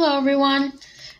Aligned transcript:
Hello, 0.00 0.16
everyone, 0.16 0.74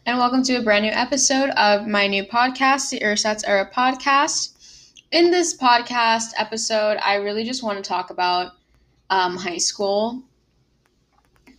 and 0.06 0.18
welcome 0.18 0.44
to 0.44 0.54
a 0.54 0.62
brand 0.62 0.84
new 0.84 0.92
episode 0.92 1.50
of 1.56 1.88
my 1.88 2.06
new 2.06 2.22
podcast, 2.22 2.90
the 2.90 3.00
Ersatz 3.00 3.42
Era 3.44 3.68
podcast. 3.74 4.92
In 5.10 5.32
this 5.32 5.56
podcast 5.56 6.26
episode, 6.36 6.96
I 7.04 7.16
really 7.16 7.42
just 7.42 7.64
want 7.64 7.82
to 7.82 7.88
talk 7.88 8.10
about 8.10 8.52
um, 9.10 9.36
high 9.36 9.56
school 9.56 10.22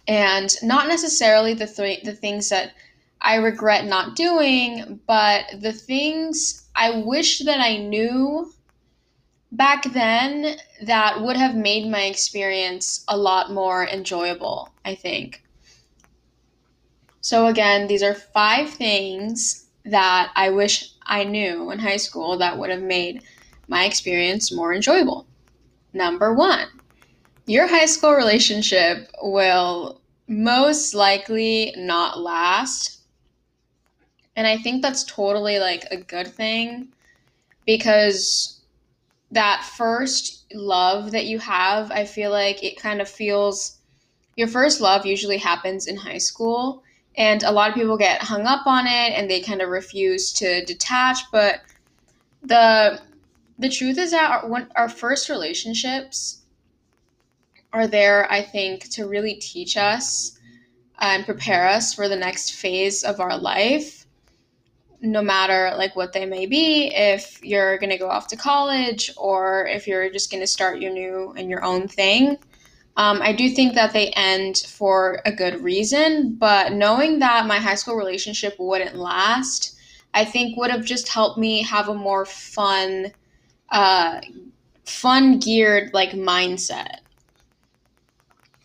and 0.07 0.49
not 0.63 0.87
necessarily 0.87 1.53
the 1.53 1.67
th- 1.67 2.03
the 2.03 2.13
things 2.13 2.47
that 2.47 2.71
I 3.19 3.35
regret 3.35 3.83
not 3.83 4.15
doing, 4.15 5.01
but 5.05 5.43
the 5.59 5.73
things 5.73 6.69
I 6.73 7.01
wish 7.01 7.39
that 7.39 7.59
I 7.59 7.75
knew 7.75 8.49
back 9.51 9.91
then 9.91 10.55
that 10.83 11.21
would 11.21 11.35
have 11.35 11.53
made 11.53 11.91
my 11.91 12.03
experience 12.03 13.03
a 13.09 13.17
lot 13.17 13.51
more 13.51 13.85
enjoyable, 13.85 14.69
I 14.85 14.95
think. 14.95 15.43
So, 17.21 17.47
again, 17.47 17.87
these 17.87 18.03
are 18.03 18.13
five 18.13 18.69
things 18.69 19.67
that 19.85 20.31
I 20.35 20.49
wish 20.49 20.91
I 21.05 21.23
knew 21.23 21.71
in 21.71 21.79
high 21.79 21.97
school 21.97 22.37
that 22.37 22.57
would 22.57 22.69
have 22.69 22.81
made 22.81 23.23
my 23.67 23.85
experience 23.85 24.51
more 24.53 24.73
enjoyable. 24.73 25.27
Number 25.93 26.33
one, 26.33 26.67
your 27.45 27.67
high 27.67 27.85
school 27.87 28.13
relationship 28.13 29.09
will 29.21 30.01
most 30.27 30.93
likely 30.93 31.73
not 31.77 32.19
last. 32.19 32.99
And 34.35 34.47
I 34.47 34.57
think 34.57 34.81
that's 34.81 35.03
totally 35.03 35.59
like 35.59 35.85
a 35.91 35.97
good 35.97 36.27
thing 36.27 36.89
because 37.65 38.61
that 39.31 39.63
first 39.77 40.45
love 40.53 41.11
that 41.11 41.25
you 41.25 41.39
have, 41.39 41.91
I 41.91 42.05
feel 42.05 42.31
like 42.31 42.63
it 42.63 42.79
kind 42.81 43.01
of 43.01 43.09
feels 43.09 43.77
your 44.35 44.47
first 44.47 44.81
love 44.81 45.05
usually 45.05 45.37
happens 45.37 45.87
in 45.87 45.97
high 45.97 46.17
school 46.19 46.83
and 47.17 47.43
a 47.43 47.51
lot 47.51 47.69
of 47.69 47.75
people 47.75 47.97
get 47.97 48.21
hung 48.21 48.45
up 48.45 48.65
on 48.65 48.85
it 48.85 49.13
and 49.13 49.29
they 49.29 49.41
kind 49.41 49.61
of 49.61 49.69
refuse 49.69 50.31
to 50.33 50.63
detach 50.65 51.19
but 51.31 51.61
the 52.43 52.99
the 53.57 53.69
truth 53.69 53.97
is 53.97 54.11
that 54.11 54.43
our, 54.43 54.67
our 54.75 54.89
first 54.89 55.29
relationships 55.29 56.41
are 57.73 57.87
there 57.87 58.31
i 58.31 58.41
think 58.41 58.89
to 58.89 59.07
really 59.07 59.35
teach 59.35 59.77
us 59.77 60.39
and 60.99 61.25
prepare 61.25 61.67
us 61.67 61.93
for 61.93 62.07
the 62.07 62.15
next 62.15 62.53
phase 62.55 63.03
of 63.03 63.19
our 63.19 63.37
life 63.37 63.99
no 65.01 65.21
matter 65.21 65.73
like 65.77 65.95
what 65.95 66.13
they 66.13 66.25
may 66.25 66.45
be. 66.45 66.87
If 66.93 67.43
you're 67.43 67.77
going 67.77 67.91
to 67.91 67.97
go 67.97 68.09
off 68.09 68.27
to 68.27 68.35
college 68.35 69.11
or 69.17 69.65
if 69.67 69.87
you're 69.87 70.09
just 70.09 70.31
going 70.31 70.41
to 70.41 70.47
start 70.47 70.81
your 70.81 70.91
new 70.91 71.33
and 71.37 71.49
your 71.49 71.63
own 71.63 71.87
thing 71.87 72.37
um, 72.99 73.21
I 73.21 73.31
do 73.31 73.47
think 73.49 73.75
that 73.75 73.93
they 73.93 74.09
end 74.09 74.57
for 74.57 75.21
a 75.23 75.31
good 75.31 75.63
reason, 75.63 76.35
but 76.35 76.73
knowing 76.73 77.19
that 77.19 77.47
my 77.47 77.55
high 77.55 77.75
school 77.75 77.95
relationship 77.95 78.57
wouldn't 78.59 78.97
last, 78.97 79.73
I 80.13 80.25
think 80.25 80.57
would 80.57 80.69
have 80.69 80.83
just 80.83 81.07
helped 81.07 81.39
me 81.39 81.63
have 81.63 81.87
a 81.87 81.93
more 81.93 82.25
fun, 82.25 83.13
uh, 83.69 84.19
fun 84.85 85.39
geared 85.39 85.93
like 85.93 86.11
mindset. 86.11 86.97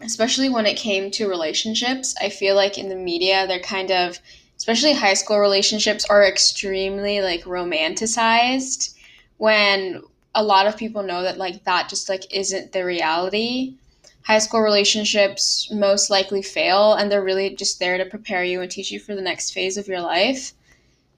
Especially 0.01 0.49
when 0.49 0.67
it 0.67 0.77
came 0.79 1.13
to 1.13 1.29
relationships, 1.29 2.17
I 2.21 2.29
feel 2.29 2.57
like 2.57 2.77
in 2.77 2.89
the 2.89 2.97
media 2.97 3.47
they're 3.47 3.61
kind 3.61 3.93
of, 3.93 4.19
especially 4.57 4.95
high 4.95 5.15
school 5.15 5.39
relationships, 5.39 6.07
are 6.11 6.25
extremely 6.25 7.21
like 7.21 7.45
romanticized. 7.45 8.95
When 9.37 10.03
a 10.35 10.43
lot 10.43 10.67
of 10.67 10.77
people 10.77 11.05
know 11.05 11.23
that 11.23 11.39
like 11.39 11.63
that 11.67 11.89
just 11.89 12.09
like 12.09 12.35
isn't 12.35 12.73
the 12.73 12.85
reality 12.85 13.77
high 14.25 14.39
school 14.39 14.61
relationships 14.61 15.69
most 15.71 16.11
likely 16.11 16.43
fail 16.43 16.95
and 16.95 17.13
they're 17.13 17.23
really 17.23 17.55
just 17.55 17.79
there 17.79 17.99
to 17.99 18.07
prepare 18.07 18.43
you 18.43 18.63
and 18.63 18.71
teach 18.71 18.91
you 18.91 18.99
for 18.99 19.15
the 19.15 19.21
next 19.21 19.53
phase 19.53 19.77
of 19.77 19.87
your 19.87 20.01
life. 20.01 20.53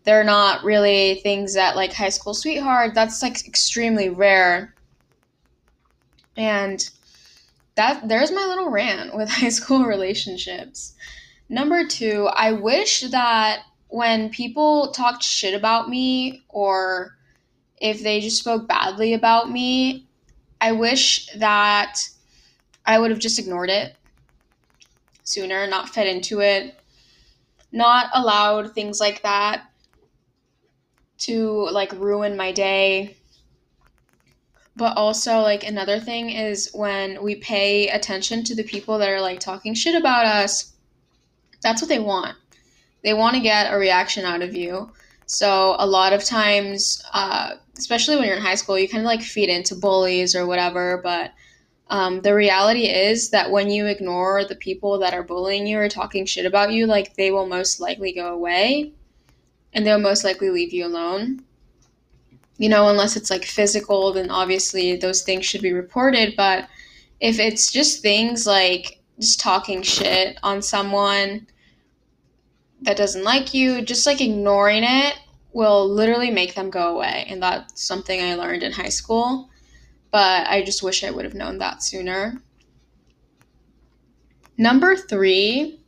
They're 0.04 0.24
not 0.24 0.64
really 0.64 1.20
things 1.22 1.54
that 1.54 1.76
like 1.76 1.92
high 1.92 2.08
school 2.10 2.34
sweetheart, 2.34 2.94
that's 2.94 3.22
like 3.22 3.46
extremely 3.46 4.08
rare. 4.08 4.74
And 6.36 6.88
that 7.76 8.08
there's 8.08 8.32
my 8.32 8.44
little 8.44 8.70
rant 8.70 9.14
with 9.14 9.28
high 9.30 9.50
school 9.50 9.84
relationships. 9.84 10.94
Number 11.48 11.86
2, 11.86 12.28
I 12.32 12.52
wish 12.52 13.02
that 13.02 13.60
when 13.88 14.30
people 14.30 14.90
talked 14.90 15.22
shit 15.22 15.54
about 15.54 15.88
me 15.88 16.42
or 16.48 17.16
if 17.78 18.02
they 18.02 18.20
just 18.20 18.38
spoke 18.38 18.66
badly 18.66 19.14
about 19.14 19.50
me, 19.50 20.08
I 20.60 20.72
wish 20.72 21.28
that 21.36 22.00
I 22.86 22.98
would 22.98 23.10
have 23.10 23.20
just 23.20 23.38
ignored 23.38 23.70
it 23.70 23.96
sooner, 25.26 25.66
not 25.66 25.90
fed 25.90 26.06
into 26.06 26.40
it, 26.40 26.78
not 27.72 28.10
allowed 28.14 28.72
things 28.72 29.00
like 29.00 29.22
that 29.22 29.64
to 31.18 31.68
like 31.70 31.92
ruin 31.92 32.36
my 32.36 32.52
day. 32.52 33.16
But 34.76 34.96
also, 34.98 35.40
like, 35.40 35.64
another 35.64 35.98
thing 35.98 36.28
is 36.30 36.70
when 36.74 37.22
we 37.22 37.36
pay 37.36 37.88
attention 37.88 38.44
to 38.44 38.54
the 38.54 38.62
people 38.62 38.98
that 38.98 39.08
are 39.08 39.22
like 39.22 39.40
talking 39.40 39.72
shit 39.72 39.94
about 39.94 40.26
us, 40.26 40.74
that's 41.62 41.80
what 41.80 41.88
they 41.88 41.98
want. 41.98 42.36
They 43.02 43.14
want 43.14 43.36
to 43.36 43.40
get 43.40 43.72
a 43.72 43.78
reaction 43.78 44.26
out 44.26 44.42
of 44.42 44.54
you. 44.54 44.92
So, 45.24 45.76
a 45.78 45.86
lot 45.86 46.12
of 46.12 46.22
times, 46.22 47.02
uh, 47.14 47.54
especially 47.78 48.16
when 48.16 48.26
you're 48.26 48.36
in 48.36 48.42
high 48.42 48.54
school, 48.54 48.78
you 48.78 48.86
kind 48.86 49.02
of 49.02 49.06
like 49.06 49.22
feed 49.22 49.48
into 49.48 49.74
bullies 49.74 50.36
or 50.36 50.46
whatever, 50.46 51.00
but 51.02 51.32
um, 51.88 52.20
the 52.20 52.34
reality 52.34 52.86
is 52.86 53.30
that 53.30 53.50
when 53.50 53.70
you 53.70 53.86
ignore 53.86 54.44
the 54.44 54.56
people 54.56 54.98
that 54.98 55.14
are 55.14 55.22
bullying 55.22 55.66
you 55.66 55.78
or 55.78 55.88
talking 55.88 56.26
shit 56.26 56.44
about 56.44 56.72
you, 56.72 56.86
like 56.86 57.14
they 57.14 57.30
will 57.30 57.46
most 57.46 57.80
likely 57.80 58.12
go 58.12 58.34
away 58.34 58.92
and 59.72 59.86
they'll 59.86 60.00
most 60.00 60.24
likely 60.24 60.50
leave 60.50 60.72
you 60.72 60.84
alone. 60.84 61.44
You 62.58 62.68
know, 62.70 62.88
unless 62.88 63.16
it's 63.16 63.30
like 63.30 63.44
physical, 63.44 64.12
then 64.12 64.30
obviously 64.30 64.96
those 64.96 65.22
things 65.22 65.46
should 65.46 65.62
be 65.62 65.72
reported. 65.72 66.34
But 66.36 66.68
if 67.20 67.38
it's 67.38 67.70
just 67.70 68.02
things 68.02 68.46
like 68.46 69.00
just 69.20 69.38
talking 69.38 69.82
shit 69.82 70.38
on 70.42 70.62
someone 70.62 71.46
that 72.82 72.96
doesn't 72.96 73.24
like 73.24 73.54
you, 73.54 73.82
just 73.82 74.06
like 74.06 74.20
ignoring 74.20 74.82
it 74.82 75.18
will 75.52 75.88
literally 75.88 76.30
make 76.30 76.54
them 76.54 76.68
go 76.68 76.96
away. 76.96 77.26
And 77.28 77.42
that's 77.42 77.86
something 77.86 78.20
I 78.20 78.34
learned 78.34 78.62
in 78.64 78.72
high 78.72 78.88
school 78.88 79.50
but 80.16 80.46
I 80.46 80.62
just 80.62 80.82
wish 80.82 81.04
I 81.04 81.10
would 81.10 81.26
have 81.26 81.34
known 81.34 81.58
that 81.58 81.82
sooner. 81.82 82.40
Number 84.56 84.96
three, 84.96 85.78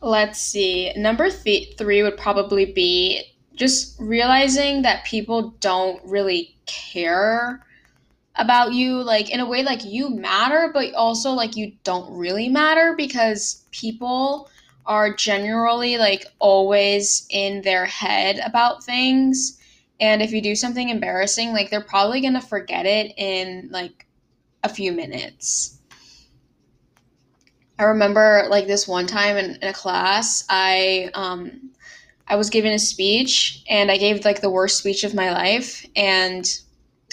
let's 0.00 0.40
see. 0.40 0.92
Number 0.96 1.30
th- 1.30 1.76
three 1.78 2.02
would 2.02 2.16
probably 2.16 2.72
be 2.72 3.22
just 3.54 3.94
realizing 4.00 4.82
that 4.82 5.04
people 5.04 5.50
don't 5.60 6.02
really 6.04 6.56
care 6.66 7.64
about 8.34 8.72
you 8.72 9.00
like 9.00 9.30
in 9.30 9.38
a 9.38 9.48
way 9.48 9.62
like 9.62 9.84
you 9.84 10.10
matter 10.10 10.72
but 10.74 10.92
also 10.94 11.30
like 11.30 11.56
you 11.56 11.70
don't 11.84 12.12
really 12.12 12.48
matter 12.48 12.94
because 12.96 13.64
people 13.70 14.50
are 14.86 15.14
generally 15.14 15.98
like 15.98 16.26
always 16.40 17.28
in 17.30 17.62
their 17.62 17.84
head 17.86 18.40
about 18.44 18.82
things 18.82 19.59
and 20.00 20.22
if 20.22 20.32
you 20.32 20.40
do 20.40 20.54
something 20.56 20.88
embarrassing, 20.88 21.52
like 21.52 21.70
they're 21.70 21.80
probably 21.82 22.20
going 22.20 22.34
to 22.34 22.40
forget 22.40 22.86
it 22.86 23.12
in 23.16 23.68
like 23.70 24.06
a 24.64 24.68
few 24.68 24.92
minutes. 24.92 25.78
I 27.78 27.84
remember 27.84 28.46
like 28.50 28.66
this 28.66 28.88
one 28.88 29.06
time 29.06 29.36
in, 29.36 29.56
in 29.56 29.68
a 29.68 29.72
class, 29.72 30.44
I 30.48 31.10
um 31.14 31.70
I 32.26 32.36
was 32.36 32.50
giving 32.50 32.72
a 32.72 32.78
speech 32.78 33.64
and 33.68 33.90
I 33.90 33.96
gave 33.96 34.24
like 34.24 34.40
the 34.40 34.50
worst 34.50 34.78
speech 34.78 35.02
of 35.02 35.14
my 35.14 35.32
life 35.32 35.84
and 35.96 36.46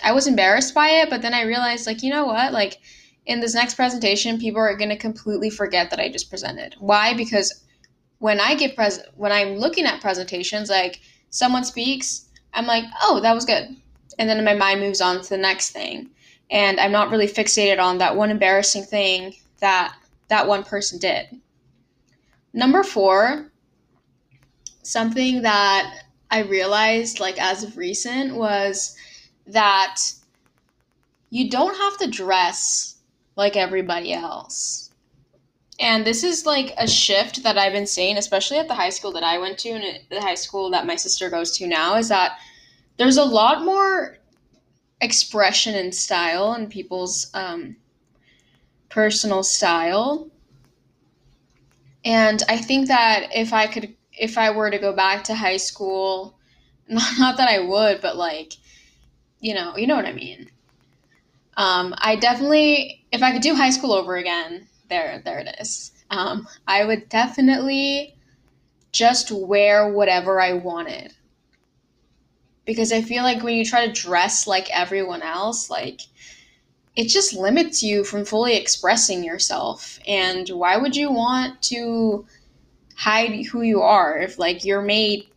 I 0.04 0.12
was 0.12 0.28
embarrassed 0.28 0.76
by 0.76 0.90
it, 0.90 1.10
but 1.10 1.22
then 1.22 1.34
I 1.34 1.42
realized 1.42 1.88
like, 1.88 2.04
you 2.04 2.12
know 2.12 2.26
what? 2.26 2.54
Like 2.54 2.80
in 3.26 3.40
this 3.40 3.56
next 3.56 3.76
presentation, 3.76 4.40
people 4.40 4.62
are 4.62 4.76
going 4.78 4.90
to 4.90 4.98
completely 4.98 5.50
forget 5.50 5.90
that 5.90 6.00
I 6.00 6.10
just 6.10 6.30
presented. 6.30 6.76
Why? 6.80 7.14
Because 7.14 7.64
when 8.20 8.40
I 8.40 8.56
give 8.56 8.76
pres 8.76 9.02
when 9.16 9.32
I'm 9.32 9.58
looking 9.58 9.86
at 9.86 10.02
presentations, 10.02 10.70
like 10.70 11.02
someone 11.30 11.64
speaks, 11.64 12.27
I'm 12.54 12.66
like, 12.66 12.86
oh, 13.04 13.20
that 13.22 13.34
was 13.34 13.46
good. 13.46 13.76
And 14.20 14.30
then 14.30 14.44
my 14.44 14.54
mind 14.54 14.82
moves 14.82 15.02
on 15.02 15.22
to 15.22 15.30
the 15.30 15.38
next 15.38 15.72
thing. 15.72 16.10
And 16.50 16.80
I'm 16.80 16.92
not 16.92 17.12
really 17.12 17.28
fixated 17.28 17.80
on 17.80 17.98
that 17.98 18.16
one 18.16 18.32
embarrassing 18.32 18.84
thing 18.84 19.36
that 19.60 19.96
that 20.30 20.48
one 20.48 20.64
person 20.64 21.00
did. 21.00 21.28
Number 22.54 22.84
four, 22.84 23.52
something 24.82 25.42
that 25.42 26.04
I 26.32 26.42
realized, 26.42 27.20
like 27.20 27.40
as 27.40 27.64
of 27.64 27.78
recent, 27.78 28.36
was 28.36 28.96
that 29.48 29.98
you 31.30 31.50
don't 31.50 31.76
have 31.76 31.98
to 32.00 32.10
dress 32.10 32.96
like 33.36 33.56
everybody 33.56 34.14
else. 34.14 34.87
And 35.80 36.06
this 36.06 36.24
is 36.24 36.46
like 36.46 36.74
a 36.78 36.88
shift 36.88 37.44
that 37.44 37.58
I've 37.58 37.74
been 37.74 37.86
seeing, 37.86 38.18
especially 38.18 38.58
at 38.58 38.68
the 38.68 38.74
high 38.74 38.90
school 38.90 39.12
that 39.14 39.24
I 39.24 39.38
went 39.38 39.60
to 39.60 39.70
and 39.70 40.00
the 40.10 40.22
high 40.22 40.36
school 40.36 40.72
that 40.72 40.88
my 40.88 40.96
sister 40.96 41.30
goes 41.30 41.56
to 41.58 41.68
now, 41.68 41.96
is 41.96 42.10
that 42.10 42.40
there's 42.98 43.18
a 43.18 43.24
lot 43.24 43.64
more 43.64 44.18
expression 45.02 45.76
and 45.76 45.94
style 45.94 46.54
in 46.56 46.68
people's 46.68 47.30
um, 47.36 47.76
personal 48.90 49.44
style. 49.44 50.30
And 52.04 52.42
I 52.50 52.58
think 52.58 52.88
that 52.88 53.30
if 53.36 53.54
I 53.54 53.68
could, 53.68 53.96
if 54.18 54.38
I 54.38 54.50
were 54.50 54.72
to 54.72 54.80
go 54.80 54.94
back 54.94 55.26
to 55.26 55.36
high 55.36 55.58
school, 55.58 56.40
not 56.88 57.38
that 57.38 57.50
I 57.50 57.60
would, 57.60 58.02
but 58.02 58.16
like, 58.18 58.54
you 59.40 59.54
know, 59.54 59.78
you 59.78 59.86
know 59.86 59.96
what 59.96 60.06
I 60.06 60.14
mean. 60.14 60.50
Um, 61.56 61.94
I 61.98 62.16
definitely, 62.16 63.06
if 63.12 63.22
I 63.22 63.32
could 63.32 63.42
do 63.42 63.56
high 63.56 63.72
school 63.72 63.92
over 63.92 64.16
again, 64.16 64.68
there, 64.90 65.22
there 65.24 65.40
it 65.40 65.56
is. 65.60 65.92
Um, 66.10 66.48
I 66.68 66.86
would 66.86 67.10
definitely 67.10 68.16
just 68.92 69.32
wear 69.32 69.92
whatever 69.92 70.42
I 70.42 70.54
wanted. 70.54 71.14
Because 72.66 72.92
I 72.92 73.02
feel 73.02 73.24
like 73.24 73.44
when 73.44 73.56
you 73.56 73.64
try 73.64 73.86
to 73.88 73.94
dress 73.94 74.48
like 74.48 74.70
everyone 74.72 75.22
else, 75.22 75.70
like 75.70 76.02
it 76.96 77.08
just 77.08 77.34
limits 77.34 77.84
you 77.84 78.04
from 78.04 78.26
fully 78.26 78.56
expressing 78.56 79.24
yourself. 79.24 80.00
And 80.08 80.50
why 80.50 80.78
would 80.78 80.96
you 80.96 81.12
want 81.12 81.62
to 81.64 82.26
hide 82.96 83.46
who 83.46 83.62
you 83.62 83.82
are 83.82 84.18
if 84.18 84.40
like 84.40 84.66
you're 84.66 84.82
made 84.82 85.28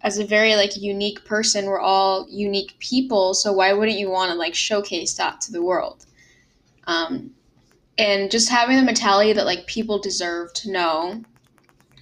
as 0.00 0.18
a 0.18 0.24
very 0.24 0.56
like 0.56 0.76
unique 0.76 1.24
person 1.24 1.66
we're 1.66 1.80
all 1.80 2.26
unique 2.30 2.74
people 2.78 3.34
so 3.34 3.52
why 3.52 3.74
wouldn't 3.74 3.98
you 3.98 4.08
want 4.08 4.30
to 4.30 4.36
like 4.36 4.54
showcase 4.54 5.12
that 5.14 5.38
to 5.40 5.52
the 5.52 5.62
world 5.62 6.06
um, 6.86 7.30
and 7.98 8.30
just 8.30 8.48
having 8.48 8.76
the 8.76 8.82
mentality 8.82 9.32
that 9.32 9.46
like 9.46 9.66
people 9.66 9.98
deserve 9.98 10.52
to 10.54 10.70
know 10.70 11.22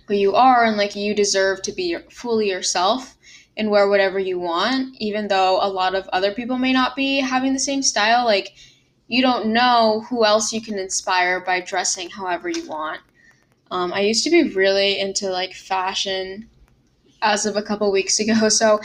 who 0.08 0.14
you 0.14 0.34
are 0.34 0.64
and 0.64 0.76
like 0.76 0.96
you 0.96 1.14
deserve 1.14 1.62
to 1.62 1.72
be 1.72 1.96
fully 2.10 2.50
yourself 2.50 3.16
and 3.56 3.70
wear 3.70 3.88
whatever 3.88 4.18
you 4.18 4.38
want 4.38 4.96
even 4.98 5.28
though 5.28 5.58
a 5.60 5.68
lot 5.68 5.94
of 5.94 6.08
other 6.08 6.32
people 6.32 6.58
may 6.58 6.72
not 6.72 6.96
be 6.96 7.20
having 7.20 7.52
the 7.52 7.58
same 7.58 7.82
style 7.82 8.24
like 8.24 8.54
you 9.08 9.20
don't 9.20 9.46
know 9.46 10.04
who 10.08 10.24
else 10.24 10.52
you 10.52 10.60
can 10.60 10.78
inspire 10.78 11.40
by 11.40 11.60
dressing 11.60 12.08
however 12.08 12.48
you 12.48 12.66
want 12.66 13.00
um, 13.72 13.90
I 13.94 14.00
used 14.00 14.22
to 14.24 14.30
be 14.30 14.50
really 14.50 15.00
into 15.00 15.30
like 15.30 15.54
fashion 15.54 16.50
as 17.22 17.46
of 17.46 17.56
a 17.56 17.62
couple 17.62 17.90
weeks 17.90 18.20
ago. 18.20 18.48
So 18.50 18.80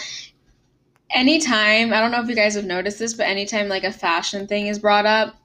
anytime, 1.10 1.94
I 1.94 2.00
don't 2.00 2.12
know 2.12 2.22
if 2.22 2.30
you 2.30 2.36
guys 2.36 2.56
have 2.56 2.64
noticed 2.64 2.98
this, 2.98 3.14
but 3.14 3.28
anytime 3.28 3.68
like 3.68 3.84
a 3.84 3.92
fashion 3.92 4.48
thing 4.48 4.68
is 4.68 4.80
brought 4.80 5.06
up, 5.06 5.36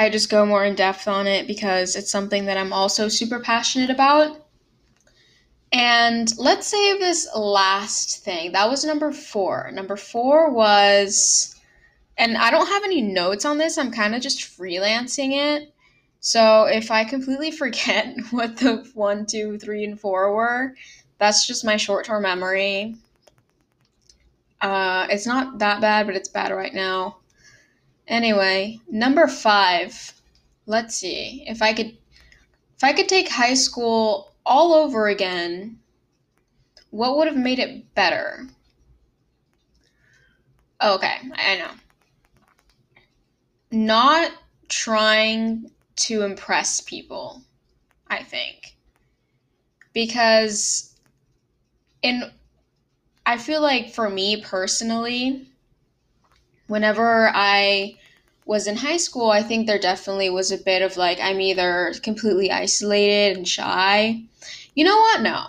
I 0.00 0.08
just 0.08 0.30
go 0.30 0.46
more 0.46 0.64
in 0.64 0.76
depth 0.76 1.06
on 1.06 1.26
it 1.26 1.46
because 1.46 1.94
it's 1.94 2.10
something 2.10 2.46
that 2.46 2.56
I'm 2.56 2.72
also 2.72 3.08
super 3.08 3.38
passionate 3.38 3.90
about. 3.90 4.46
And 5.72 6.32
let's 6.38 6.68
save 6.68 7.00
this 7.00 7.28
last 7.36 8.24
thing. 8.24 8.52
That 8.52 8.70
was 8.70 8.82
number 8.82 9.12
four. 9.12 9.70
Number 9.74 9.98
four 9.98 10.50
was, 10.50 11.54
and 12.16 12.38
I 12.38 12.50
don't 12.50 12.68
have 12.68 12.82
any 12.82 13.02
notes 13.02 13.44
on 13.44 13.58
this, 13.58 13.76
I'm 13.76 13.90
kind 13.90 14.14
of 14.14 14.22
just 14.22 14.40
freelancing 14.40 15.32
it. 15.34 15.70
So 16.20 16.64
if 16.64 16.90
I 16.90 17.04
completely 17.04 17.50
forget 17.62 18.16
what 18.30 18.56
the 18.56 18.90
one, 18.94 19.26
two, 19.26 19.58
three, 19.58 19.84
and 19.84 20.00
four 20.00 20.34
were, 20.34 20.76
that's 21.18 21.46
just 21.46 21.62
my 21.62 21.76
short 21.76 22.06
term 22.06 22.22
memory. 22.22 22.96
Uh, 24.62 25.08
it's 25.10 25.26
not 25.26 25.58
that 25.58 25.82
bad, 25.82 26.06
but 26.06 26.16
it's 26.16 26.28
bad 26.30 26.52
right 26.52 26.72
now. 26.72 27.19
Anyway, 28.08 28.80
number 28.90 29.26
five. 29.26 30.12
Let's 30.66 30.94
see 30.96 31.44
if 31.46 31.62
I 31.62 31.72
could 31.72 31.96
if 32.76 32.84
I 32.84 32.92
could 32.92 33.08
take 33.08 33.28
high 33.28 33.54
school 33.54 34.32
all 34.46 34.72
over 34.72 35.08
again. 35.08 35.78
What 36.90 37.16
would 37.16 37.28
have 37.28 37.36
made 37.36 37.58
it 37.58 37.94
better? 37.94 38.48
Oh, 40.80 40.94
okay, 40.94 41.18
I 41.34 41.56
know. 41.58 41.70
Not 43.70 44.32
trying 44.68 45.70
to 45.96 46.22
impress 46.22 46.80
people, 46.80 47.42
I 48.08 48.22
think. 48.22 48.76
Because 49.92 50.96
in 52.02 52.30
I 53.26 53.36
feel 53.36 53.60
like 53.60 53.92
for 53.92 54.08
me 54.08 54.40
personally, 54.40 55.49
whenever 56.70 57.30
I 57.34 57.96
was 58.46 58.68
in 58.68 58.76
high 58.76 58.96
school, 58.96 59.30
I 59.30 59.42
think 59.42 59.66
there 59.66 59.78
definitely 59.78 60.30
was 60.30 60.52
a 60.52 60.58
bit 60.58 60.82
of 60.82 60.96
like 60.96 61.18
I'm 61.20 61.40
either 61.40 61.92
completely 62.02 62.50
isolated 62.50 63.36
and 63.36 63.46
shy. 63.46 64.22
You 64.74 64.84
know 64.84 64.96
what? 64.96 65.20
No. 65.20 65.46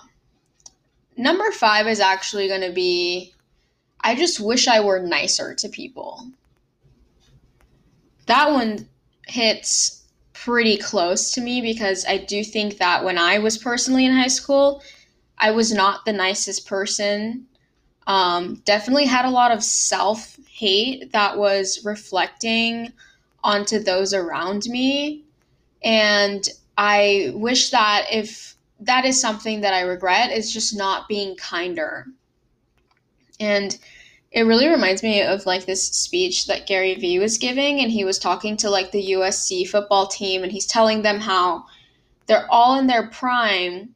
Number 1.16 1.52
5 1.52 1.88
is 1.88 2.00
actually 2.00 2.48
going 2.48 2.62
to 2.62 2.72
be 2.72 3.34
I 4.04 4.16
just 4.16 4.40
wish 4.40 4.68
I 4.68 4.80
were 4.80 5.00
nicer 5.00 5.54
to 5.54 5.70
people. 5.70 6.28
That 8.26 8.50
one 8.50 8.90
hits 9.28 10.04
pretty 10.34 10.78
close 10.78 11.32
to 11.34 11.42
me 11.42 11.62
because 11.62 12.04
I 12.08 12.18
do 12.18 12.44
think 12.44 12.80
that 12.80 13.04
when 13.04 13.20
I 13.20 13.38
was 13.38 13.60
personally 13.60 14.08
in 14.08 14.14
high 14.14 14.28
school, 14.28 14.82
I 15.38 15.52
was 15.52 15.72
not 15.72 16.04
the 16.06 16.14
nicest 16.14 16.66
person. 16.66 17.46
Um, 18.08 18.62
definitely 18.66 19.06
had 19.06 19.26
a 19.26 19.30
lot 19.30 19.52
of 19.52 19.64
self 19.64 20.38
hate 20.50 21.12
that 21.12 21.38
was 21.38 21.84
reflecting 21.86 22.92
onto 23.44 23.80
those 23.80 24.14
around 24.14 24.66
me. 24.66 25.24
And 25.84 26.48
I 26.78 27.32
wish 27.34 27.70
that 27.72 28.06
if 28.12 28.56
that 28.82 29.06
is 29.06 29.20
something 29.20 29.62
that 29.62 29.74
I 29.74 29.82
regret, 29.82 30.32
is 30.32 30.52
just 30.52 30.76
not 30.76 31.08
being 31.08 31.36
kinder. 31.36 32.08
And 33.40 33.78
it 34.32 34.44
really 34.44 34.68
reminds 34.68 35.04
me 35.04 35.22
of 35.22 35.46
like 35.46 35.66
this 35.66 35.86
speech 35.88 36.48
that 36.48 36.68
Gary 36.68 36.96
Vee 36.96 37.20
was 37.20 37.38
giving, 37.38 37.80
and 37.80 37.92
he 37.92 38.06
was 38.06 38.18
talking 38.18 38.58
to 38.58 38.70
like 38.70 38.92
the 38.92 39.12
USC 39.12 39.68
football 39.68 40.08
team, 40.08 40.44
and 40.44 40.52
he's 40.52 40.66
telling 40.66 41.02
them 41.02 41.20
how 41.20 41.66
they're 42.28 42.50
all 42.50 42.80
in 42.80 42.88
their 42.88 43.08
prime. 43.08 43.94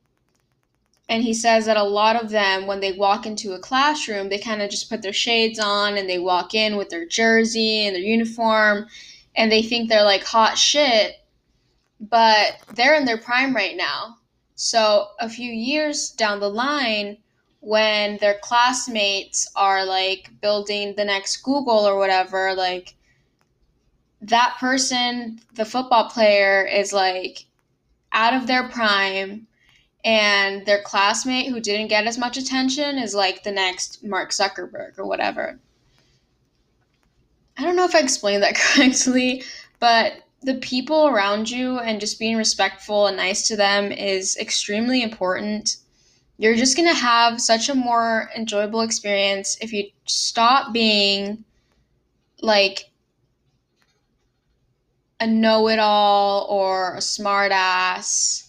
And 1.07 1.23
he 1.23 1.33
says 1.33 1.67
that 1.67 1.77
a 1.77 1.83
lot 1.83 2.15
of 2.15 2.31
them, 2.31 2.65
when 2.65 2.79
they 2.79 2.93
walk 2.93 3.27
into 3.27 3.53
a 3.53 3.59
classroom, 3.59 4.29
they 4.29 4.39
kind 4.39 4.61
of 4.61 4.71
just 4.71 4.89
put 4.89 5.03
their 5.03 5.13
shades 5.13 5.59
on 5.59 5.97
and 5.97 6.09
they 6.09 6.17
walk 6.17 6.55
in 6.55 6.77
with 6.77 6.89
their 6.89 7.05
jersey 7.05 7.85
and 7.85 7.95
their 7.95 8.01
uniform, 8.01 8.87
and 9.35 9.51
they 9.51 9.61
think 9.61 9.87
they're 9.87 10.03
like 10.03 10.23
hot 10.23 10.57
shit, 10.57 11.17
but 11.99 12.53
they're 12.73 12.95
in 12.95 13.05
their 13.05 13.19
prime 13.19 13.55
right 13.55 13.77
now. 13.77 14.17
So 14.55 15.09
a 15.19 15.29
few 15.29 15.51
years 15.51 16.09
down 16.11 16.39
the 16.39 16.49
line, 16.49 17.17
when 17.59 18.17
their 18.17 18.39
classmates 18.41 19.47
are 19.55 19.85
like 19.85 20.29
building 20.41 20.95
the 20.95 21.05
next 21.05 21.37
Google 21.37 21.87
or 21.87 21.97
whatever, 21.97 22.53
like 22.55 22.95
that 24.21 24.55
person, 24.59 25.39
the 25.53 25.65
football 25.65 26.09
player, 26.09 26.65
is 26.65 26.93
like 26.93 27.45
out 28.11 28.33
of 28.33 28.47
their 28.47 28.69
prime, 28.69 29.47
and 30.05 30.65
their 30.65 30.81
classmate 30.81 31.49
who 31.49 31.59
didn't 31.59 31.87
get 31.87 32.07
as 32.07 32.17
much 32.17 32.37
attention 32.37 32.97
is 32.97 33.13
like 33.13 33.43
the 33.43 33.51
next 33.51 34.03
Mark 34.03 34.31
Zuckerberg 34.31 34.97
or 34.97 35.05
whatever. 35.05 35.59
I 37.57 37.63
don't 37.63 37.75
know 37.75 37.85
if 37.85 37.95
I 37.95 37.99
explained 37.99 38.43
that 38.43 38.55
correctly, 38.59 39.43
but 39.79 40.13
the 40.43 40.55
people 40.55 41.07
around 41.07 41.49
you 41.49 41.79
and 41.79 41.99
just 41.99 42.19
being 42.19 42.37
respectful 42.37 43.07
and 43.07 43.17
nice 43.17 43.47
to 43.47 43.57
them 43.57 43.91
is 43.91 44.37
extremely 44.37 45.01
important 45.01 45.77
you're 46.37 46.55
just 46.55 46.75
going 46.75 46.87
to 46.87 46.99
have 46.99 47.39
such 47.39 47.69
a 47.69 47.75
more 47.75 48.29
enjoyable 48.35 48.81
experience 48.81 49.57
if 49.61 49.71
you 49.71 49.89
stop 50.05 50.73
being 50.73 51.43
like 52.41 52.91
a 55.19 55.27
know-it-all 55.27 56.45
or 56.49 56.95
a 56.95 56.99
smartass 56.99 58.44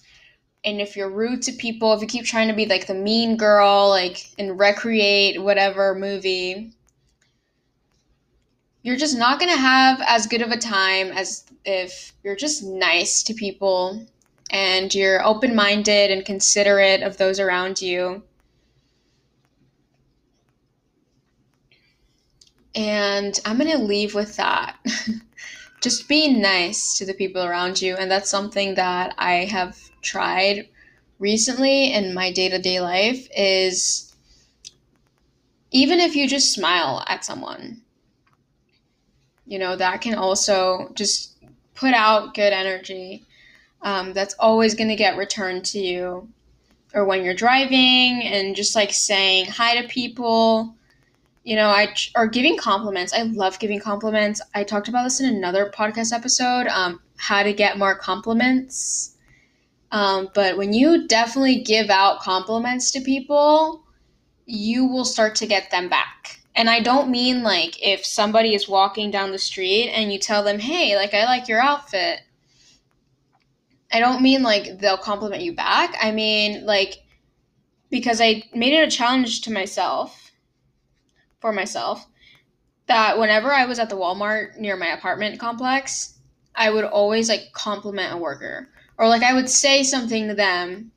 and 0.67 0.81
if 0.81 0.97
you're 0.97 1.09
rude 1.09 1.41
to 1.41 1.53
people 1.53 1.95
if 1.95 2.03
you 2.03 2.07
keep 2.07 2.27
trying 2.27 2.49
to 2.49 2.55
be 2.55 2.67
like 2.67 2.87
the 2.87 2.95
mean 2.95 3.37
girl 3.39 3.89
like 3.89 4.29
in 4.37 4.57
recreate 4.59 5.43
whatever 5.43 5.95
movie 5.95 6.71
you're 8.87 8.97
just 8.97 9.19
not 9.19 9.41
going 9.41 9.51
to 9.51 9.61
have 9.61 10.01
as 10.07 10.29
good 10.29 10.43
of 10.43 10.53
a 10.53 10.57
time 10.57 11.09
as 11.09 11.45
if 11.65 12.13
you're 12.23 12.37
just 12.37 12.63
nice 12.63 13.25
to 13.25 13.35
people 13.35 14.07
and 14.51 14.95
you're 14.95 15.25
open 15.25 15.57
minded 15.57 16.13
and 16.13 16.25
considerate 16.25 17.03
of 17.03 17.17
those 17.17 17.41
around 17.41 17.83
you. 17.83 18.23
And 22.77 23.39
I'm 23.45 23.59
going 23.59 23.73
to 23.73 23.79
leave 23.79 24.15
with 24.15 24.37
that. 24.37 24.77
Just 25.81 26.09
being 26.09 26.41
nice 26.41 26.97
to 26.99 27.07
the 27.07 27.15
people 27.15 27.43
around 27.43 27.81
you. 27.81 27.97
And 27.97 28.11
that's 28.11 28.31
something 28.31 28.75
that 28.77 29.15
I 29.19 29.47
have 29.47 29.86
tried 30.07 30.69
recently 31.19 31.93
in 31.93 32.15
my 32.15 32.33
day 32.33 32.49
to 32.49 32.59
day 32.59 32.81
life 32.81 33.29
is 33.37 34.15
even 35.71 36.01
if 36.01 36.15
you 36.15 36.29
just 36.29 36.53
smile 36.53 37.05
at 37.09 37.25
someone, 37.25 37.83
you 39.47 39.59
know, 39.59 39.77
that 39.77 40.01
can 40.01 40.15
also 40.15 40.91
just 40.95 41.37
put 41.75 41.93
out 41.93 42.35
good 42.35 42.53
energy 42.53 43.27
um, 43.83 44.13
that's 44.13 44.35
always 44.39 44.75
going 44.75 44.89
to 44.89 44.97
get 44.97 45.17
returned 45.17 45.65
to 45.67 45.79
you. 45.79 46.29
Or 46.95 47.05
when 47.05 47.25
you're 47.25 47.35
driving 47.35 48.23
and 48.23 48.57
just 48.57 48.75
like 48.75 48.93
saying 48.93 49.47
hi 49.47 49.81
to 49.81 49.89
people, 49.89 50.75
you 51.45 51.55
know, 51.57 51.69
I 51.69 51.95
or 52.15 52.27
giving 52.27 52.57
compliments. 52.57 53.13
I 53.13 53.23
love 53.23 53.59
giving 53.59 53.81
compliments. 53.81 54.41
I 54.55 54.65
talked 54.65 54.89
about 54.89 55.05
this 55.05 55.21
in 55.21 55.27
another 55.27 55.71
podcast 55.71 56.13
episode. 56.13 56.67
Um, 56.69 57.01
how 57.17 57.43
to 57.43 57.53
get 57.53 57.79
more 57.79 57.95
compliments. 57.95 59.16
Um, 59.97 60.29
but 60.35 60.59
when 60.59 60.75
you 60.75 61.09
definitely 61.09 61.63
give 61.63 61.89
out 61.89 62.21
compliments 62.21 62.91
to 62.91 63.01
people, 63.01 63.83
you 64.45 64.85
will 64.85 65.07
start 65.07 65.35
to 65.37 65.47
get 65.47 65.71
them 65.71 65.89
back. 65.89 66.39
And 66.55 66.69
I 66.69 66.81
don't 66.81 67.09
mean 67.11 67.43
like 67.43 67.83
if 67.83 68.05
somebody 68.05 68.55
is 68.55 68.69
walking 68.69 69.11
down 69.11 69.33
the 69.33 69.39
street 69.39 69.89
and 69.89 70.13
you 70.13 70.19
tell 70.19 70.45
them, 70.45 70.59
hey, 70.59 70.97
like, 70.97 71.15
I 71.15 71.25
like 71.25 71.49
your 71.49 71.63
outfit. 71.63 72.21
I 73.91 74.01
don't 74.01 74.21
mean 74.21 74.43
like 74.43 74.81
they'll 74.81 74.99
compliment 74.99 75.43
you 75.43 75.55
back. 75.55 75.97
I 75.99 76.13
mean, 76.13 76.67
like, 76.67 76.99
because 77.89 78.21
I 78.21 78.43
made 78.55 78.75
it 78.75 78.87
a 78.87 78.95
challenge 78.95 79.41
to 79.43 79.51
myself, 79.51 80.31
for 81.41 81.55
myself, 81.55 82.07
that 82.87 83.19
whenever 83.19 83.51
I 83.51 83.65
was 83.65 83.79
at 83.79 83.89
the 83.89 83.97
Walmart 83.97 84.59
near 84.59 84.77
my 84.77 84.89
apartment 84.89 85.41
complex, 85.41 86.19
I 86.55 86.69
would 86.69 86.85
always 86.85 87.31
like 87.31 87.55
compliment 87.55 88.13
a 88.13 88.19
worker. 88.19 88.69
Or 88.99 89.09
like 89.09 89.23
I 89.23 89.35
would 89.35 89.49
say 89.49 89.83
something 89.83 90.29
to 90.29 90.35
them 90.35 90.93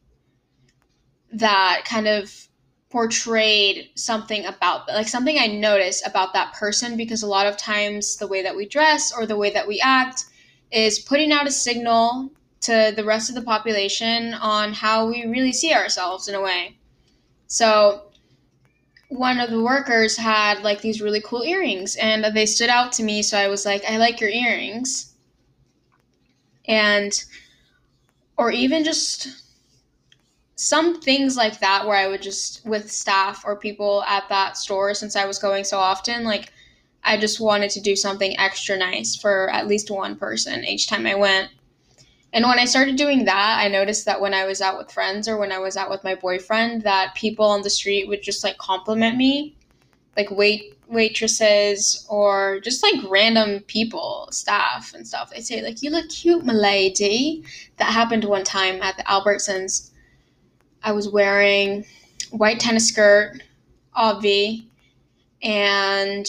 that 1.31 1.83
kind 1.85 2.07
of 2.07 2.47
portrayed 2.89 3.89
something 3.95 4.45
about 4.45 4.87
like 4.87 5.07
something 5.07 5.37
I 5.37 5.45
noticed 5.45 6.07
about 6.07 6.33
that 6.33 6.53
person 6.53 6.97
because 6.97 7.21
a 7.21 7.27
lot 7.27 7.45
of 7.45 7.55
times 7.55 8.17
the 8.17 8.27
way 8.27 8.41
that 8.41 8.55
we 8.55 8.67
dress 8.67 9.13
or 9.15 9.27
the 9.27 9.37
way 9.37 9.51
that 9.51 9.67
we 9.67 9.79
act 9.79 10.25
is 10.71 10.97
putting 10.97 11.31
out 11.31 11.47
a 11.47 11.51
signal 11.51 12.31
to 12.61 12.91
the 12.95 13.03
rest 13.03 13.29
of 13.29 13.35
the 13.35 13.41
population 13.41 14.33
on 14.33 14.73
how 14.73 15.07
we 15.07 15.23
really 15.25 15.51
see 15.51 15.73
ourselves 15.73 16.27
in 16.27 16.35
a 16.35 16.41
way. 16.41 16.77
So 17.47 18.09
one 19.09 19.39
of 19.39 19.49
the 19.49 19.61
workers 19.61 20.17
had 20.17 20.61
like 20.61 20.81
these 20.81 21.01
really 21.01 21.21
cool 21.21 21.43
earrings 21.43 21.95
and 21.95 22.25
they 22.35 22.45
stood 22.45 22.69
out 22.69 22.91
to 22.93 23.03
me 23.03 23.21
so 23.23 23.37
I 23.37 23.47
was 23.47 23.65
like 23.65 23.83
I 23.85 23.97
like 23.97 24.19
your 24.19 24.29
earrings. 24.29 25.13
And 26.67 27.11
or 28.39 28.51
even 28.51 28.85
just 28.85 29.27
some 30.55 31.01
things 31.01 31.35
like 31.35 31.59
that 31.59 31.85
where 31.85 31.97
I 31.97 32.07
would 32.07 32.21
just 32.21 32.65
with 32.65 32.89
staff 32.89 33.43
or 33.45 33.57
people 33.57 34.01
at 34.07 34.29
that 34.29 34.55
store 34.55 34.93
since 34.93 35.17
I 35.17 35.25
was 35.25 35.39
going 35.39 35.65
so 35.65 35.77
often 35.77 36.23
like 36.23 36.53
I 37.03 37.17
just 37.17 37.41
wanted 37.41 37.69
to 37.71 37.81
do 37.81 37.97
something 37.97 38.39
extra 38.39 38.77
nice 38.77 39.15
for 39.15 39.49
at 39.51 39.67
least 39.67 39.91
one 39.91 40.15
person 40.15 40.63
each 40.63 40.87
time 40.87 41.05
I 41.05 41.15
went. 41.15 41.49
And 42.31 42.45
when 42.45 42.59
I 42.59 42.65
started 42.65 42.95
doing 42.95 43.25
that, 43.25 43.59
I 43.59 43.67
noticed 43.67 44.05
that 44.05 44.21
when 44.21 44.33
I 44.33 44.45
was 44.45 44.61
out 44.61 44.77
with 44.77 44.91
friends 44.91 45.27
or 45.27 45.37
when 45.37 45.51
I 45.51 45.59
was 45.59 45.75
out 45.75 45.89
with 45.89 46.03
my 46.03 46.15
boyfriend 46.15 46.83
that 46.83 47.15
people 47.15 47.45
on 47.45 47.61
the 47.61 47.69
street 47.69 48.07
would 48.07 48.21
just 48.21 48.43
like 48.43 48.57
compliment 48.57 49.17
me, 49.17 49.57
like 50.15 50.31
wait 50.31 50.75
waitresses 50.87 52.05
or 52.09 52.59
just 52.61 52.81
like 52.81 52.95
random 53.09 53.59
people, 53.61 54.27
staff 54.31 54.93
and 54.93 55.07
stuff. 55.07 55.29
They'd 55.29 55.45
say 55.45 55.61
like 55.61 55.81
you 55.81 55.91
look 55.91 56.09
cute, 56.09 56.45
my 56.45 56.53
lady. 56.53 57.43
That 57.77 57.93
happened 57.93 58.25
one 58.25 58.43
time 58.43 58.81
at 58.81 58.97
the 58.97 59.03
Albertsons 59.03 59.91
I 60.83 60.91
was 60.91 61.09
wearing 61.09 61.85
white 62.31 62.59
tennis 62.59 62.87
skirt, 62.87 63.41
obvi, 63.97 64.65
and 65.41 66.25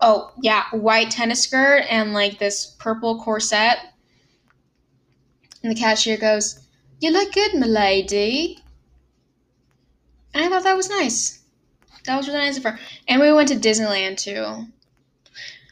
oh 0.00 0.32
yeah, 0.42 0.64
white 0.72 1.10
tennis 1.10 1.42
skirt 1.42 1.84
and 1.90 2.14
like 2.14 2.38
this 2.38 2.76
purple 2.78 3.20
corset. 3.22 3.78
And 5.62 5.72
the 5.72 5.78
cashier 5.78 6.16
goes, 6.16 6.60
"You 7.00 7.10
look 7.10 7.32
good, 7.32 7.54
milady." 7.54 8.62
And 10.34 10.44
I 10.44 10.48
thought 10.48 10.64
that 10.64 10.76
was 10.76 10.90
nice. 10.90 11.42
That 12.04 12.16
was 12.16 12.26
really 12.26 12.40
nice 12.40 12.56
of 12.56 12.64
her. 12.64 12.78
And 13.06 13.20
we 13.20 13.32
went 13.32 13.48
to 13.48 13.56
Disneyland 13.56 14.18
too. 14.18 14.66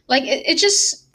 Like 0.08 0.24
it, 0.24 0.46
it 0.46 0.58
just 0.58 1.06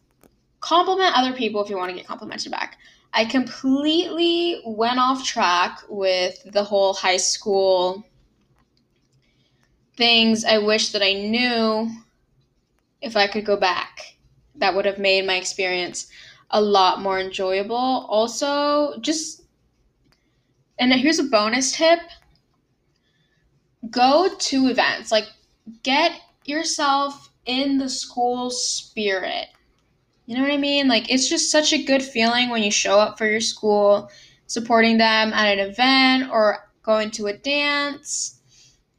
compliment 0.60 1.16
other 1.16 1.32
people 1.32 1.62
if 1.62 1.70
you 1.70 1.76
want 1.76 1.90
to 1.90 1.96
get 1.96 2.06
complimented 2.06 2.50
back. 2.50 2.78
I 3.12 3.24
completely 3.24 4.62
went 4.64 4.98
off 4.98 5.24
track 5.24 5.82
with 5.88 6.42
the 6.50 6.64
whole 6.64 6.94
high 6.94 7.18
school 7.18 8.04
things 9.96 10.44
I 10.44 10.58
wish 10.58 10.92
that 10.92 11.02
I 11.02 11.12
knew 11.12 11.90
if 13.02 13.16
I 13.16 13.26
could 13.26 13.44
go 13.44 13.56
back. 13.56 14.16
That 14.56 14.74
would 14.74 14.86
have 14.86 14.98
made 14.98 15.26
my 15.26 15.34
experience 15.34 16.08
a 16.50 16.60
lot 16.60 17.00
more 17.00 17.18
enjoyable. 17.18 17.76
Also, 17.76 18.98
just, 19.00 19.42
and 20.78 20.92
here's 20.92 21.18
a 21.18 21.24
bonus 21.24 21.72
tip 21.72 22.00
go 23.90 24.28
to 24.38 24.68
events. 24.68 25.10
Like, 25.12 25.26
get 25.82 26.12
yourself 26.44 27.30
in 27.46 27.78
the 27.78 27.88
school 27.88 28.50
spirit. 28.50 29.48
You 30.26 30.36
know 30.36 30.42
what 30.42 30.52
I 30.52 30.56
mean? 30.56 30.88
Like, 30.88 31.10
it's 31.10 31.28
just 31.28 31.50
such 31.50 31.72
a 31.72 31.82
good 31.82 32.02
feeling 32.02 32.48
when 32.48 32.62
you 32.62 32.70
show 32.70 32.98
up 32.98 33.18
for 33.18 33.26
your 33.26 33.40
school, 33.40 34.10
supporting 34.46 34.98
them 34.98 35.32
at 35.32 35.58
an 35.58 35.70
event 35.70 36.30
or 36.30 36.68
going 36.82 37.10
to 37.12 37.26
a 37.26 37.36
dance, 37.36 38.40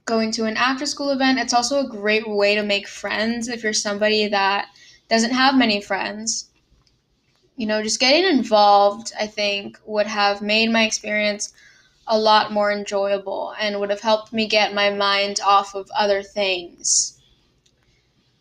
going 0.06 0.32
to 0.32 0.46
an 0.46 0.58
after 0.58 0.86
school 0.86 1.12
event. 1.12 1.40
It's 1.40 1.54
also 1.54 1.80
a 1.80 1.90
great 1.90 2.28
way 2.28 2.56
to 2.56 2.64
make 2.64 2.88
friends 2.88 3.48
if 3.48 3.64
you're 3.64 3.74
somebody 3.74 4.28
that 4.28 4.68
doesn't 5.10 5.32
have 5.32 5.56
many 5.58 5.82
friends. 5.82 6.50
You 7.56 7.68
know, 7.68 7.84
just 7.84 8.00
getting 8.00 8.26
involved, 8.26 9.14
I 9.20 9.28
think, 9.28 9.80
would 9.86 10.08
have 10.08 10.42
made 10.42 10.72
my 10.72 10.84
experience 10.84 11.54
a 12.08 12.18
lot 12.18 12.52
more 12.52 12.72
enjoyable 12.72 13.54
and 13.60 13.80
would 13.80 13.90
have 13.90 14.02
helped 14.02 14.34
me 14.34 14.48
get 14.48 14.74
my 14.74 14.90
mind 14.90 15.40
off 15.46 15.76
of 15.76 15.90
other 15.96 16.22
things. 16.22 17.20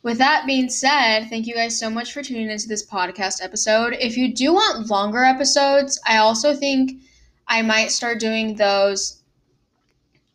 With 0.02 0.19
that 0.19 0.47
being 0.47 0.69
said, 0.69 1.26
thank 1.28 1.47
you 1.47 1.54
guys 1.54 1.78
so 1.78 1.88
much 1.88 2.12
for 2.12 2.23
tuning 2.23 2.50
into 2.50 2.66
this 2.66 2.85
podcast 2.85 3.42
episode. 3.42 3.97
If 4.00 4.16
you 4.16 4.35
do 4.35 4.52
want 4.52 4.90
longer 4.90 5.23
episodes, 5.23 6.00
I 6.07 6.16
also 6.16 6.54
think 6.54 7.00
I 7.47 7.62
might 7.62 7.92
start 7.92 8.19
doing 8.19 8.57
those. 8.57 9.23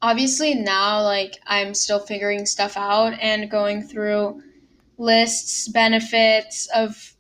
Obviously, 0.02 0.54
now, 0.54 1.02
like, 1.04 1.34
I'm 1.48 1.74
still 1.74 2.00
figuring 2.00 2.46
stuff 2.46 2.78
out 2.78 3.14
and 3.20 3.52
going 3.52 3.82
through 3.84 4.42
lists, 4.98 5.68
benefits 5.68 6.70
of 6.74 7.14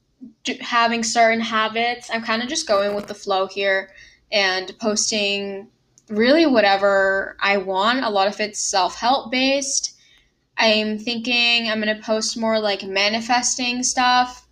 having 0.62 1.04
certain 1.04 1.42
habits. 1.42 2.10
I'm 2.14 2.24
kind 2.24 2.42
of 2.42 2.48
just 2.48 2.68
going 2.68 2.96
with 2.96 3.08
the 3.08 3.14
flow 3.14 3.48
here 3.48 3.90
and 4.32 4.72
posting 4.80 5.68
really 6.10 6.46
whatever 6.46 7.38
I 7.40 7.58
want. 7.58 8.04
A 8.04 8.10
lot 8.10 8.28
of 8.28 8.40
it's 8.40 8.60
self 8.60 8.96
help 8.96 9.32
based 9.32 9.98
I'm 10.58 10.98
thinking 10.98 11.70
I'm 11.70 11.80
going 11.80 11.96
to 11.96 12.02
post 12.02 12.38
more 12.38 12.60
like 12.60 12.82
manifesting 12.84 13.84
stuff 13.84 14.48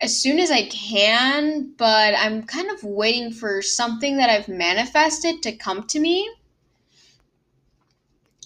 as 0.00 0.20
soon 0.20 0.38
as 0.38 0.50
I 0.50 0.66
can, 0.68 1.72
but 1.76 2.14
I'm 2.16 2.42
kind 2.42 2.70
of 2.70 2.84
waiting 2.84 3.32
for 3.32 3.62
something 3.62 4.16
that 4.18 4.30
I've 4.30 4.48
manifested 4.48 5.42
to 5.42 5.52
come 5.52 5.86
to 5.88 6.00
me 6.00 6.30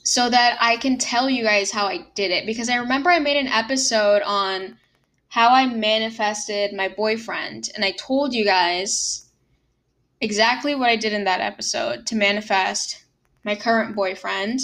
so 0.04 0.28
that 0.28 0.58
I 0.60 0.76
can 0.76 0.98
tell 0.98 1.28
you 1.28 1.44
guys 1.44 1.70
how 1.70 1.86
I 1.86 2.06
did 2.14 2.30
it. 2.30 2.46
Because 2.46 2.68
I 2.68 2.76
remember 2.76 3.10
I 3.10 3.18
made 3.18 3.36
an 3.36 3.48
episode 3.48 4.22
on 4.22 4.76
how 5.28 5.48
I 5.48 5.66
manifested 5.66 6.72
my 6.72 6.88
boyfriend, 6.88 7.70
and 7.74 7.84
I 7.84 7.92
told 7.92 8.32
you 8.32 8.44
guys 8.44 9.23
exactly 10.20 10.74
what 10.74 10.90
I 10.90 10.96
did 10.96 11.12
in 11.12 11.24
that 11.24 11.40
episode 11.40 12.06
to 12.06 12.16
manifest 12.16 13.04
my 13.44 13.54
current 13.54 13.94
boyfriend. 13.94 14.60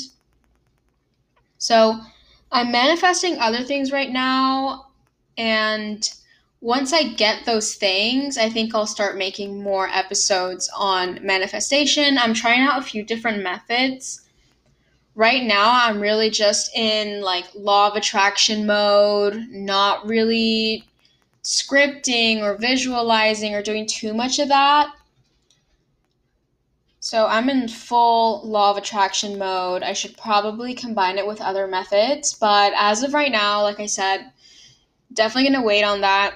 So 1.59 2.01
I'm 2.51 2.73
manifesting 2.73 3.39
other 3.39 3.63
things 3.63 3.93
right 3.93 4.11
now. 4.11 4.87
And 5.37 6.09
once 6.61 6.93
I 6.93 7.05
get 7.15 7.47
those 7.47 7.75
things, 7.75 8.37
I 8.37 8.49
think 8.49 8.75
I'll 8.75 8.87
start 8.87 9.17
making 9.17 9.63
more 9.63 9.89
episodes 9.89 10.71
on 10.77 11.25
manifestation. 11.25 12.19
I'm 12.19 12.35
trying 12.35 12.61
out 12.61 12.79
a 12.79 12.85
few 12.85 13.03
different 13.03 13.43
methods. 13.43 14.23
Right 15.15 15.43
now, 15.43 15.87
I'm 15.87 16.01
really 16.01 16.31
just 16.31 16.75
in 16.75 17.23
like 17.23 17.47
law 17.55 17.89
of 17.89 17.97
attraction 17.97 18.67
mode, 18.67 19.47
not 19.51 20.07
really 20.07 20.85
scripting 21.43 22.43
or 22.43 22.57
visualizing 22.57 23.55
or 23.55 23.63
doing 23.63 23.87
too 23.87 24.13
much 24.15 24.39
of 24.39 24.49
that. 24.49 24.93
So 27.01 27.27
I'm 27.27 27.49
in 27.49 27.67
full 27.67 28.47
law 28.47 28.71
of 28.71 28.77
attraction 28.77 29.39
mode. 29.39 29.83
I 29.83 29.95
should 29.95 30.17
probably 30.19 30.75
combine 30.75 31.17
it 31.19 31.27
with 31.27 31.41
other 31.41 31.67
methods, 31.67 32.35
but 32.35 32.73
as 32.77 33.03
of 33.03 33.15
right 33.15 33.33
now, 33.33 33.63
like 33.63 33.81
I 33.81 33.87
said, 33.87 34.31
definitely 35.13 35.51
going 35.51 35.61
to 35.61 35.67
wait 35.67 35.83
on 35.83 36.03
that. 36.03 36.35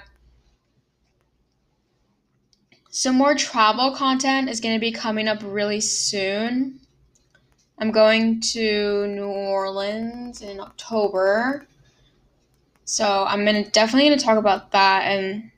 Some 2.88 3.16
more 3.16 3.34
travel 3.34 3.94
content 3.94 4.48
is 4.48 4.60
going 4.60 4.74
to 4.74 4.80
be 4.80 4.90
coming 4.90 5.28
up 5.28 5.40
really 5.42 5.80
soon. 5.80 6.80
I'm 7.78 7.90
going 7.90 8.40
to 8.52 9.06
New 9.06 9.26
Orleans 9.26 10.40
in 10.40 10.60
October. 10.60 11.66
So 12.84 13.24
I'm 13.26 13.44
gonna 13.44 13.68
definitely 13.68 14.10
gonna 14.10 14.20
talk 14.20 14.38
about 14.38 14.72
that 14.72 15.04
and 15.04 15.50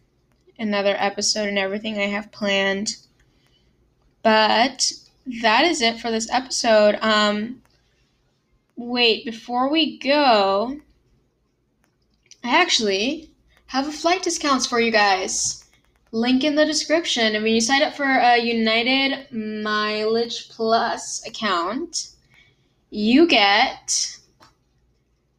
another 0.58 0.94
episode 0.96 1.48
and 1.48 1.58
everything 1.58 1.98
I 1.98 2.06
have 2.06 2.32
planned. 2.32 2.96
But 4.26 4.90
that 5.40 5.64
is 5.66 5.80
it 5.80 6.00
for 6.00 6.10
this 6.10 6.28
episode. 6.32 6.98
Um, 7.00 7.62
wait, 8.74 9.24
before 9.24 9.70
we 9.70 10.00
go, 10.00 10.80
I 12.42 12.60
actually 12.60 13.30
have 13.66 13.86
a 13.86 13.92
flight 13.92 14.24
discounts 14.24 14.66
for 14.66 14.80
you 14.80 14.90
guys. 14.90 15.64
link 16.10 16.42
in 16.42 16.56
the 16.56 16.64
description. 16.64 17.36
And 17.36 17.44
when 17.44 17.54
you 17.54 17.60
sign 17.60 17.84
up 17.84 17.94
for 17.94 18.02
a 18.02 18.36
United 18.36 19.30
Mileage 19.30 20.48
Plus 20.48 21.24
account, 21.24 22.08
you 22.90 23.28
get 23.28 24.18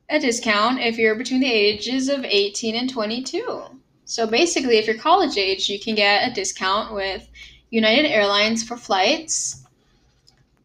a 0.07 0.17
discount 0.17 0.79
if 0.79 0.97
you're 0.97 1.15
between 1.15 1.41
the 1.41 1.51
ages 1.51 2.07
of 2.07 2.23
18 2.23 2.73
and 2.73 2.89
22. 2.89 3.65
So 4.05 4.25
basically, 4.25 4.77
if 4.77 4.87
you're 4.87 4.95
college 4.95 5.37
age, 5.37 5.67
you 5.67 5.77
can 5.77 5.95
get 5.95 6.31
a 6.31 6.33
discount 6.33 6.93
with 6.93 7.27
United 7.69 8.07
Airlines 8.07 8.63
for 8.63 8.77
flights. 8.77 9.63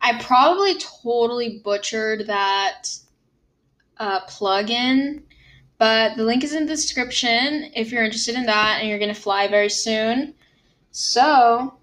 I 0.01 0.19
probably 0.21 0.75
totally 0.79 1.61
butchered 1.65 2.27
that 2.27 2.89
uh, 3.99 4.21
plug-in, 4.21 5.23
but 5.79 6.17
the 6.17 6.25
link 6.25 6.43
is 6.45 6.55
in 6.55 6.67
the 6.67 6.75
description 6.75 7.71
if 7.75 7.93
you're 7.93 8.05
interested 8.05 8.35
in 8.35 8.47
that 8.47 8.79
and 8.81 8.89
you're 8.89 8.99
going 8.99 9.15
to 9.15 9.21
fly 9.21 9.49
very 9.49 9.71
soon. 9.71 10.35
So, 10.91 11.75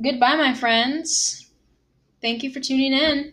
goodbye, 0.00 0.36
my 0.36 0.54
friends. 0.54 1.50
Thank 2.20 2.42
you 2.42 2.50
for 2.50 2.60
tuning 2.60 2.92
in. 2.92 3.32